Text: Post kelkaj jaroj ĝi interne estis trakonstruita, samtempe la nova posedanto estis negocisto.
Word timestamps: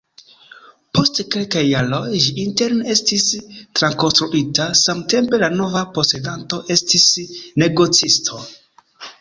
Post 0.99 1.19
kelkaj 1.33 1.61
jaroj 1.65 1.99
ĝi 2.23 2.31
interne 2.43 2.87
estis 2.95 3.27
trakonstruita, 3.81 4.67
samtempe 4.81 5.41
la 5.45 5.53
nova 5.61 5.85
posedanto 5.99 6.63
estis 6.79 7.07
negocisto. 7.67 8.43